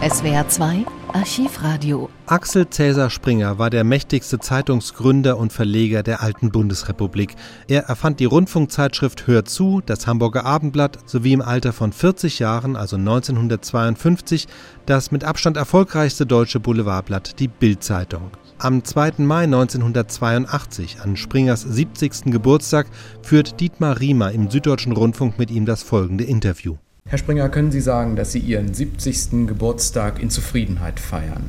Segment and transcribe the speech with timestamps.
[0.00, 2.08] SWR 2 Archivradio.
[2.26, 7.34] Axel Cäsar Springer war der mächtigste Zeitungsgründer und Verleger der alten Bundesrepublik.
[7.66, 12.76] Er erfand die Rundfunkzeitschrift Hör zu, das Hamburger Abendblatt sowie im Alter von 40 Jahren,
[12.76, 14.46] also 1952,
[14.86, 18.30] das mit Abstand erfolgreichste deutsche Boulevardblatt, die Bild-Zeitung.
[18.58, 19.14] Am 2.
[19.18, 22.26] Mai 1982, an Springers 70.
[22.26, 22.86] Geburtstag,
[23.22, 26.76] führt Dietmar Riemer im Süddeutschen Rundfunk mit ihm das folgende Interview.
[27.10, 29.46] Herr Springer, können Sie sagen, dass Sie Ihren 70.
[29.46, 31.44] Geburtstag in Zufriedenheit feiern?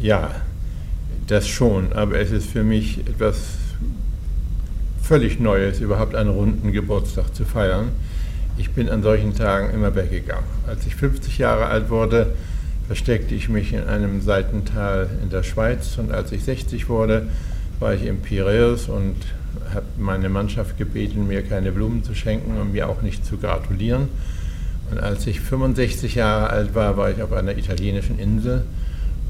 [0.00, 0.36] Ja,
[1.26, 3.38] das schon, aber es ist für mich etwas
[5.02, 7.88] völlig Neues, überhaupt einen runden Geburtstag zu feiern.
[8.56, 10.46] Ich bin an solchen Tagen immer weggegangen.
[10.68, 12.36] Als ich 50 Jahre alt wurde,
[12.86, 17.26] versteckte ich mich in einem Seitental in der Schweiz und als ich 60 wurde,
[17.80, 19.16] war ich im Piräus und
[19.72, 24.08] habe meine Mannschaft gebeten, mir keine Blumen zu schenken und mir auch nicht zu gratulieren.
[24.90, 28.64] Und als ich 65 Jahre alt war, war ich auf einer italienischen Insel.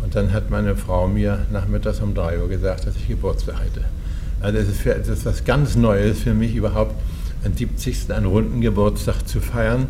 [0.03, 3.85] Und dann hat meine Frau mir nachmittags um 3 Uhr gesagt, dass ich Geburtstag hätte.
[4.41, 6.95] Also es ist, für, es ist was ganz Neues für mich überhaupt,
[7.45, 8.13] einen 70.
[8.13, 9.87] einen runden Geburtstag zu feiern.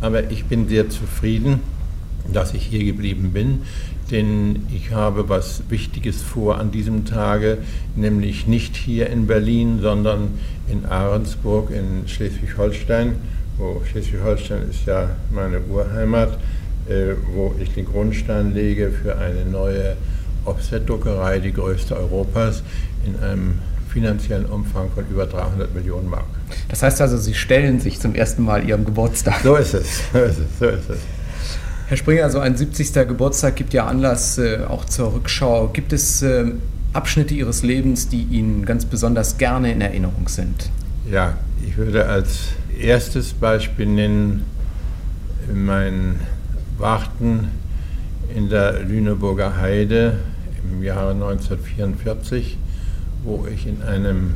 [0.00, 1.60] Aber ich bin sehr zufrieden,
[2.32, 3.62] dass ich hier geblieben bin,
[4.10, 7.58] denn ich habe was Wichtiges vor an diesem Tage,
[7.94, 13.16] nämlich nicht hier in Berlin, sondern in Ahrensburg in Schleswig-Holstein
[13.58, 16.38] wo Schleswig-Holstein ist ja meine Urheimat,
[16.88, 19.96] äh, wo ich den Grundstein lege für eine neue
[20.44, 22.62] Offset-Druckerei, die größte Europas,
[23.04, 26.26] in einem finanziellen Umfang von über 300 Millionen Mark.
[26.68, 29.40] Das heißt also, Sie stellen sich zum ersten Mal Ihrem Geburtstag.
[29.42, 30.98] So ist es, so ist es, so ist es.
[31.88, 32.94] Herr Springer, so ein 70.
[33.06, 35.68] Geburtstag gibt ja Anlass äh, auch zur Rückschau.
[35.68, 36.46] Gibt es äh,
[36.92, 40.68] Abschnitte Ihres Lebens, die Ihnen ganz besonders gerne in Erinnerung sind?
[41.08, 44.46] Ja, ich würde als erstes Beispiel nennen
[45.54, 46.18] mein
[46.76, 47.52] Warten
[48.34, 50.18] in der Lüneburger Heide
[50.64, 52.58] im Jahre 1944,
[53.22, 54.34] wo ich in einem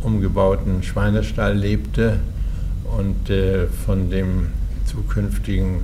[0.00, 2.18] umgebauten Schweinestall lebte
[2.96, 4.46] und äh, von dem
[4.86, 5.80] zukünftigen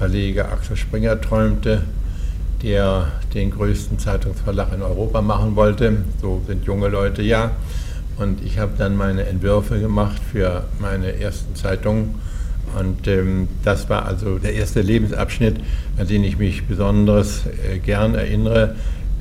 [0.00, 1.82] Verleger Axel Springer träumte,
[2.62, 5.98] der den größten Zeitungsverlag in Europa machen wollte.
[6.22, 7.50] So sind junge Leute ja.
[8.16, 12.14] Und ich habe dann meine Entwürfe gemacht für meine ersten Zeitungen.
[12.78, 15.56] Und ähm, das war also der erste Lebensabschnitt,
[15.98, 18.76] an den ich mich besonders äh, gern erinnere,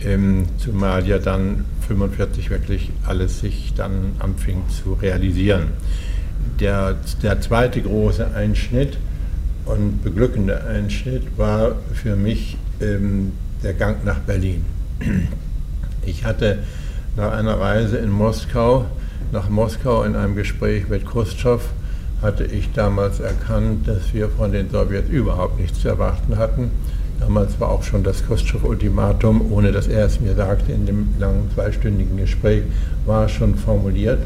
[0.05, 5.71] ähm, zumal ja dann 45 wirklich alles sich dann anfing zu realisieren.
[6.61, 8.97] Der, der zweite große Einschnitt
[9.69, 14.65] und beglückende Einschnitt war für mich ähm, der Gang nach Berlin.
[16.05, 16.59] Ich hatte
[17.15, 18.85] nach einer Reise in Moskau,
[19.31, 21.63] nach Moskau in einem Gespräch mit Khrushchev,
[22.21, 26.71] hatte ich damals erkannt, dass wir von den Sowjets überhaupt nichts zu erwarten hatten.
[27.19, 31.49] Damals war auch schon das Khrushchev-Ultimatum, ohne dass er es mir sagte, in dem langen
[31.53, 32.63] zweistündigen Gespräch,
[33.05, 34.19] war schon formuliert.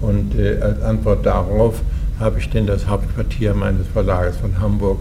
[0.00, 1.80] Und äh, als Antwort darauf
[2.22, 5.00] habe ich denn das Hauptquartier meines Verlages von Hamburg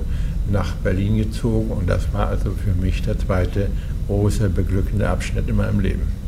[0.51, 1.71] nach Berlin gezogen.
[1.71, 3.67] Und das war also für mich der zweite
[4.07, 6.20] große, beglückende Abschnitt in meinem Leben.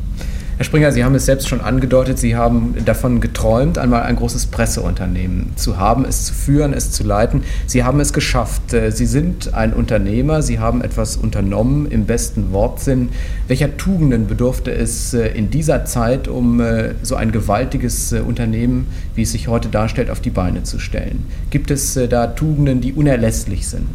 [0.64, 4.46] Herr Springer, Sie haben es selbst schon angedeutet, Sie haben davon geträumt, einmal ein großes
[4.46, 7.44] Presseunternehmen zu haben, es zu führen, es zu leiten.
[7.68, 8.72] Sie haben es geschafft.
[8.72, 13.10] Äh, Sie sind ein Unternehmer, Sie haben etwas unternommen im besten Wortsinn.
[13.50, 19.24] Welcher Tugenden bedurfte es äh, in dieser Zeit, um äh, so ein gewaltiges Unternehmen, wie
[19.24, 21.26] es sich heute darstellt, auf die Beine zu stellen?
[21.50, 23.90] Gibt es da Tugenden, die unerlässlich sind?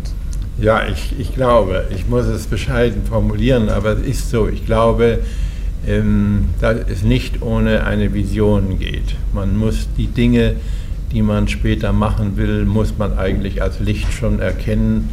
[0.60, 4.48] Ja, ich, ich glaube, ich muss es bescheiden formulieren, aber es ist so.
[4.48, 5.20] Ich glaube,
[5.86, 9.16] ähm, dass es nicht ohne eine Vision geht.
[9.32, 10.56] Man muss die Dinge,
[11.12, 15.08] die man später machen will, muss man eigentlich als Licht schon erkennen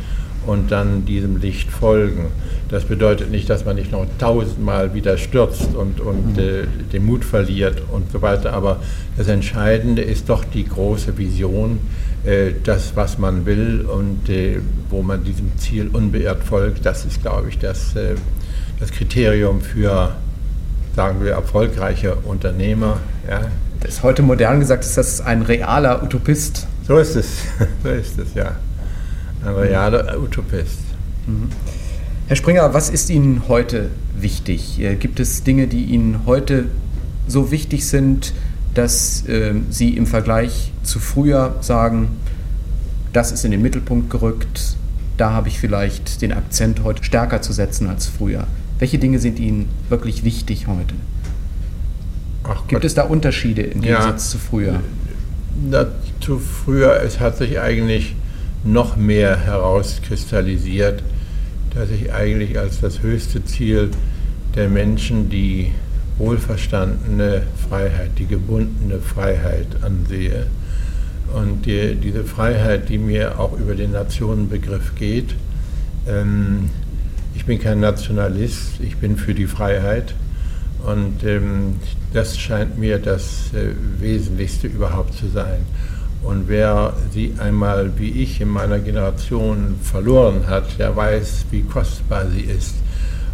[0.46, 2.28] und dann diesem Licht folgen.
[2.70, 6.40] Das bedeutet nicht, dass man nicht noch tausendmal wieder stürzt und, und mhm.
[6.40, 8.82] äh, den Mut verliert und so weiter, aber
[9.18, 11.80] das Entscheidende ist doch die große Vision,
[12.26, 14.60] äh, das, was man will und äh,
[14.90, 16.86] wo man diesem Ziel unbeirrt folgt.
[16.86, 18.16] Das ist, glaube ich, das, äh,
[18.80, 20.16] das Kriterium für
[20.96, 23.00] sagen wir, erfolgreiche Unternehmer.
[23.30, 23.42] Ja.
[23.82, 26.68] Das ist heute modern gesagt, ist das ein realer Utopist.
[26.88, 27.28] So ist es,
[27.84, 28.56] so ist es, ja.
[29.46, 30.80] Ein realer Utopist.
[31.28, 31.50] Mhm.
[32.28, 34.80] Herr Springer, was ist Ihnen heute wichtig?
[34.80, 36.66] Äh, gibt es Dinge, die Ihnen heute
[37.28, 38.34] so wichtig sind,
[38.74, 42.20] dass äh, Sie im Vergleich zu früher sagen,
[43.14, 44.76] das ist in den Mittelpunkt gerückt,
[45.18, 48.48] da habe ich vielleicht den Akzent heute stärker zu setzen als früher?
[48.80, 50.96] Welche Dinge sind Ihnen wirklich wichtig heute?
[52.44, 52.84] Ach Gibt Gott.
[52.84, 54.80] es da Unterschiede im Gegensatz ja, zu früher?
[55.70, 55.86] Na,
[56.20, 58.16] zu früher, es hat sich eigentlich
[58.64, 61.04] noch mehr herauskristallisiert,
[61.74, 63.92] dass ich eigentlich als das höchste Ziel
[64.56, 65.72] der Menschen die
[66.18, 70.48] wohlverstandene Freiheit, die gebundene Freiheit ansehe.
[71.34, 75.36] Und die, diese Freiheit, die mir auch über den Nationenbegriff geht,
[76.08, 76.70] ähm,
[77.36, 80.16] ich bin kein Nationalist, ich bin für die Freiheit.
[80.86, 81.76] Und ähm,
[82.14, 85.66] das scheint mir das äh, Wesentlichste überhaupt zu sein.
[86.22, 92.28] Und wer sie einmal wie ich in meiner Generation verloren hat, der weiß, wie kostbar
[92.30, 92.76] sie ist.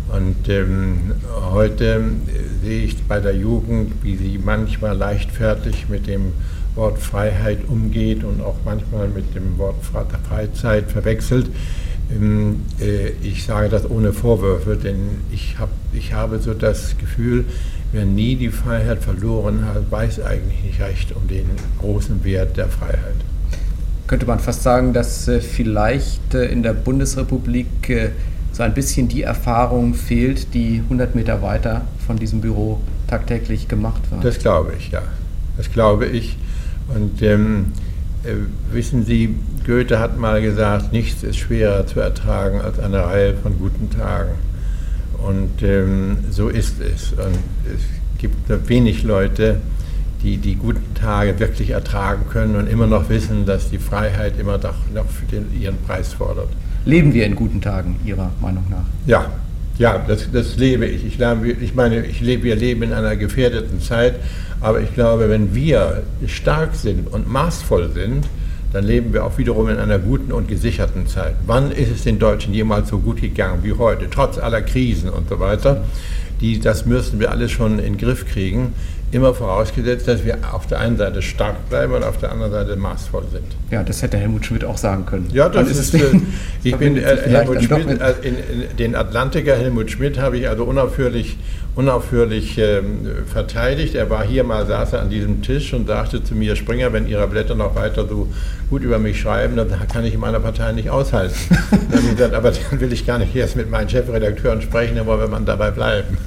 [0.09, 1.13] Und ähm,
[1.51, 6.33] heute äh, sehe ich bei der Jugend, wie sie manchmal leichtfertig mit dem
[6.75, 11.49] Wort Freiheit umgeht und auch manchmal mit dem Wort Freizeit verwechselt.
[12.15, 14.99] Ähm, äh, ich sage das ohne Vorwürfe, denn
[15.31, 17.45] ich, hab, ich habe so das Gefühl,
[17.91, 21.45] wer nie die Freiheit verloren hat, weiß eigentlich nicht recht um den
[21.79, 23.15] großen Wert der Freiheit.
[24.07, 27.67] Könnte man fast sagen, dass äh, vielleicht äh, in der Bundesrepublik
[28.51, 34.01] so ein bisschen die Erfahrung fehlt, die 100 Meter weiter von diesem Büro tagtäglich gemacht
[34.11, 34.25] wird?
[34.25, 35.01] Das glaube ich, ja.
[35.57, 36.37] Das glaube ich.
[36.93, 37.67] Und ähm,
[38.23, 38.33] äh,
[38.73, 39.35] wissen Sie,
[39.65, 44.31] Goethe hat mal gesagt, nichts ist schwerer zu ertragen als eine Reihe von guten Tagen.
[45.17, 47.11] Und ähm, so ist es.
[47.13, 47.81] Und es
[48.17, 49.57] gibt wenig Leute,
[50.23, 54.57] die die guten Tage wirklich ertragen können und immer noch wissen, dass die Freiheit immer
[54.57, 56.49] noch, noch für den, ihren Preis fordert.
[56.85, 58.85] Leben wir in guten Tagen, Ihrer Meinung nach?
[59.05, 59.27] Ja,
[59.77, 61.05] ja, das, das lebe ich.
[61.05, 64.15] Ich, lebe, ich meine, ich lebe, wir leben in einer gefährdeten Zeit,
[64.59, 68.25] aber ich glaube, wenn wir stark sind und maßvoll sind,
[68.73, 71.35] dann leben wir auch wiederum in einer guten und gesicherten Zeit.
[71.45, 75.29] Wann ist es den Deutschen jemals so gut gegangen wie heute, trotz aller Krisen und
[75.29, 75.83] so weiter?
[76.39, 78.73] Die, das müssen wir alles schon in den Griff kriegen,
[79.11, 82.75] immer vorausgesetzt, dass wir auf der einen Seite stark bleiben und auf der anderen Seite
[82.75, 83.45] maßvoll sind.
[83.69, 85.29] Ja, das hätte Helmut Schmidt auch sagen können.
[85.33, 86.19] Ja, das ist, ist äh,
[86.63, 90.63] ich bin äh, Helmut Schmidt, äh, in, in, den Atlantiker Helmut Schmidt habe ich also
[90.63, 91.37] unaufhörlich
[91.75, 93.95] unaufhörlich ähm, verteidigt.
[93.95, 97.07] Er war hier mal, saß er an diesem Tisch und sagte zu mir, Springer, wenn
[97.07, 98.27] Ihre Blätter noch weiter so
[98.69, 101.35] gut über mich schreiben, dann kann ich in meiner Partei nicht aushalten.
[101.71, 104.97] dann habe ich gesagt, aber dann will ich gar nicht erst mit meinen Chefredakteuren sprechen,
[104.97, 106.17] dann wollen wir mal dabei bleiben.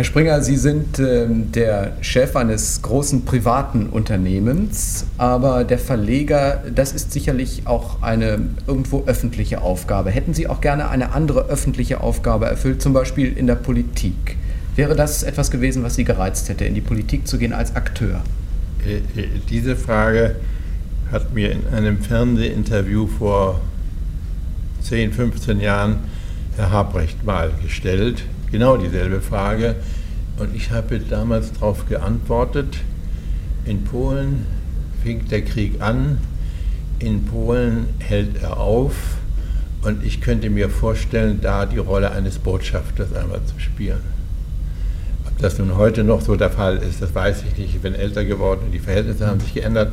[0.00, 6.92] Herr Springer, Sie sind äh, der Chef eines großen privaten Unternehmens, aber der Verleger, das
[6.94, 10.10] ist sicherlich auch eine irgendwo öffentliche Aufgabe.
[10.10, 14.38] Hätten Sie auch gerne eine andere öffentliche Aufgabe erfüllt, zum Beispiel in der Politik?
[14.74, 18.22] Wäre das etwas gewesen, was Sie gereizt hätte, in die Politik zu gehen als Akteur?
[18.86, 20.36] Äh, äh, diese Frage
[21.12, 23.60] hat mir in einem Fernsehinterview vor
[24.80, 25.96] 10, 15 Jahren
[26.56, 29.76] Herr Habrecht mal gestellt genau dieselbe Frage.
[30.38, 32.78] Und ich habe damals darauf geantwortet,
[33.64, 34.46] in Polen
[35.02, 36.18] fing der Krieg an,
[36.98, 38.94] in Polen hält er auf
[39.82, 44.00] und ich könnte mir vorstellen, da die Rolle eines Botschafters einmal zu spielen.
[45.26, 47.74] Ob das nun heute noch so der Fall ist, das weiß ich nicht.
[47.74, 49.92] Ich bin älter geworden und die Verhältnisse haben sich geändert.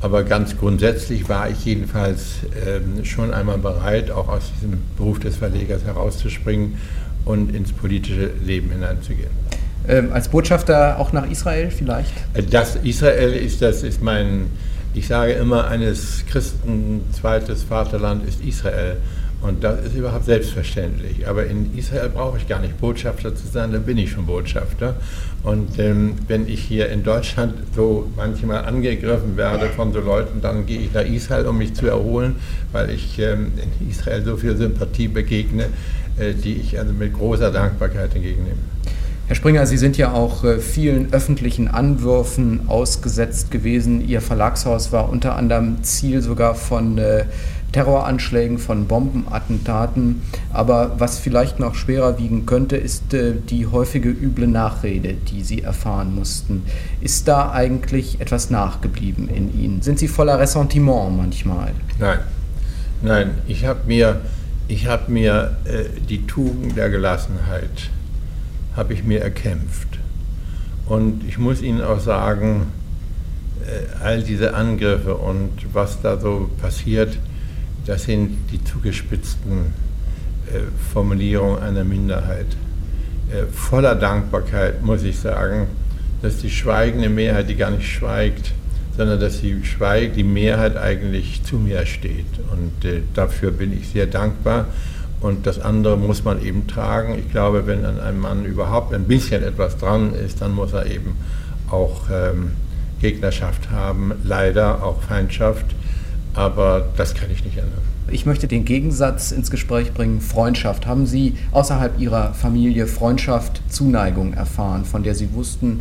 [0.00, 2.36] Aber ganz grundsätzlich war ich jedenfalls
[2.66, 6.78] ähm, schon einmal bereit, auch aus diesem Beruf des Verlegers herauszuspringen
[7.30, 9.30] und ins politische Leben hineinzugehen.
[9.88, 12.12] Ähm, als Botschafter auch nach Israel vielleicht?
[12.34, 14.46] Äh, das Israel ist, das ist mein,
[14.94, 18.98] ich sage immer, eines Christen zweites Vaterland ist Israel.
[19.42, 21.26] Und das ist überhaupt selbstverständlich.
[21.26, 24.96] Aber in Israel brauche ich gar nicht Botschafter zu sein, da bin ich schon Botschafter.
[25.42, 30.66] Und ähm, wenn ich hier in Deutschland so manchmal angegriffen werde von so Leuten, dann
[30.66, 32.36] gehe ich nach Israel, um mich zu erholen,
[32.72, 35.68] weil ich ähm, in Israel so viel Sympathie begegne,
[36.18, 38.58] die ich also mit großer Dankbarkeit entgegennehme.
[39.30, 44.08] Herr Springer, Sie sind ja auch äh, vielen öffentlichen Anwürfen ausgesetzt gewesen.
[44.08, 47.26] Ihr Verlagshaus war unter anderem Ziel sogar von äh,
[47.70, 50.22] Terroranschlägen, von Bombenattentaten.
[50.52, 56.12] Aber was vielleicht noch schwerer wiegen könnte, ist die häufige üble Nachrede, die Sie erfahren
[56.12, 56.64] mussten.
[57.00, 59.80] Ist da eigentlich etwas nachgeblieben in Ihnen?
[59.80, 61.70] Sind Sie voller Ressentiment manchmal?
[62.00, 62.18] Nein,
[63.00, 63.30] nein.
[63.46, 64.20] Ich habe mir
[64.70, 67.90] ich habe mir äh, die Tugend der Gelassenheit,
[68.76, 69.98] habe ich mir erkämpft.
[70.86, 72.68] Und ich muss Ihnen auch sagen,
[73.66, 77.18] äh, all diese Angriffe und was da so passiert,
[77.84, 79.72] das sind die zugespitzten
[80.46, 80.60] äh,
[80.92, 82.46] Formulierungen einer Minderheit.
[83.32, 85.66] Äh, voller Dankbarkeit muss ich sagen,
[86.22, 88.52] dass die schweigende Mehrheit, die gar nicht schweigt,
[88.96, 92.26] sondern dass die, Schweig, die Mehrheit eigentlich zu mir steht.
[92.52, 94.66] Und äh, dafür bin ich sehr dankbar.
[95.20, 97.18] Und das andere muss man eben tragen.
[97.18, 100.86] Ich glaube, wenn an einem Mann überhaupt ein bisschen etwas dran ist, dann muss er
[100.86, 101.16] eben
[101.70, 102.52] auch ähm,
[103.00, 105.66] Gegnerschaft haben, leider auch Feindschaft.
[106.34, 107.82] Aber das kann ich nicht ändern.
[108.10, 110.86] Ich möchte den Gegensatz ins Gespräch bringen, Freundschaft.
[110.86, 115.80] Haben Sie außerhalb Ihrer Familie Freundschaft, Zuneigung erfahren, von der Sie wussten,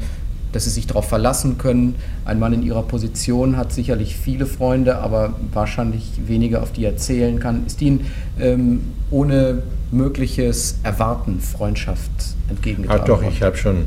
[0.51, 1.95] dass Sie sich darauf verlassen können?
[2.25, 6.97] Ein Mann in Ihrer Position hat sicherlich viele Freunde, aber wahrscheinlich wenige, auf die er
[6.97, 7.65] zählen kann.
[7.65, 8.07] Ist Ihnen
[8.39, 12.11] ähm, ohne mögliches Erwarten Freundschaft
[12.49, 13.01] entgegengetragen?
[13.03, 13.85] Ach doch, ich habe schon,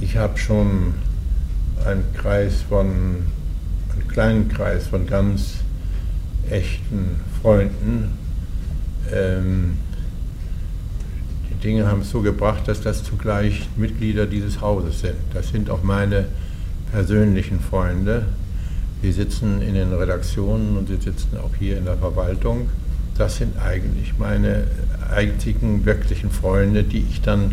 [0.00, 0.94] ich habe schon
[1.84, 2.86] einen Kreis von,
[3.92, 5.54] einen kleinen Kreis von ganz
[6.50, 8.18] echten Freunden.
[9.12, 9.76] Ähm,
[11.62, 15.16] Dinge haben es so gebracht, dass das zugleich Mitglieder dieses Hauses sind.
[15.32, 16.26] Das sind auch meine
[16.92, 18.26] persönlichen Freunde.
[19.02, 22.68] Die sitzen in den Redaktionen und sie sitzen auch hier in der Verwaltung.
[23.16, 24.64] Das sind eigentlich meine
[25.14, 27.52] einzigen wirklichen Freunde, die ich dann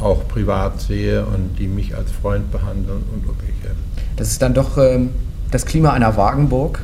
[0.00, 3.76] auch privat sehe und die mich als Freund behandeln und umgekehrt.
[4.16, 5.10] Das ist dann doch ähm,
[5.50, 6.80] das Klima einer Wagenburg?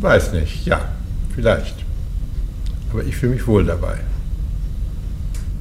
[0.00, 0.80] Weiß nicht, ja,
[1.34, 1.85] vielleicht.
[2.92, 3.98] Aber ich fühle mich wohl dabei.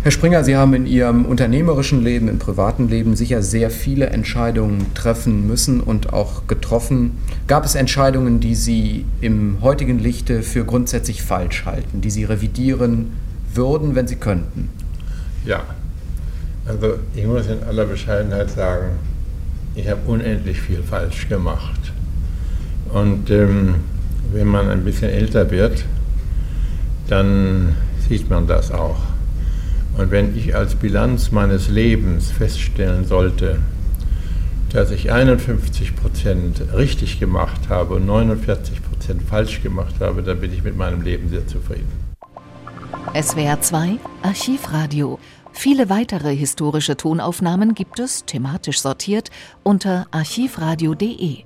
[0.05, 4.93] Herr Springer, Sie haben in Ihrem unternehmerischen Leben, im privaten Leben sicher sehr viele Entscheidungen
[4.93, 7.17] treffen müssen und auch getroffen.
[7.47, 13.13] Gab es Entscheidungen, die Sie im heutigen Lichte für grundsätzlich falsch halten, die Sie revidieren
[13.51, 14.69] würden, wenn Sie könnten?
[15.43, 15.63] Ja,
[16.67, 18.99] also ich muss in aller Bescheidenheit sagen,
[19.73, 21.79] ich habe unendlich viel falsch gemacht.
[22.93, 23.75] Und ähm,
[24.31, 25.83] wenn man ein bisschen älter wird,
[27.07, 27.75] dann
[28.07, 28.97] sieht man das auch.
[29.97, 33.59] Und wenn ich als Bilanz meines Lebens feststellen sollte,
[34.71, 40.51] dass ich 51 Prozent richtig gemacht habe und 49 Prozent falsch gemacht habe, dann bin
[40.51, 41.87] ich mit meinem Leben sehr zufrieden.
[43.13, 45.19] SWR 2 Archivradio.
[45.53, 49.29] Viele weitere historische Tonaufnahmen gibt es, thematisch sortiert,
[49.63, 51.45] unter archivradio.de.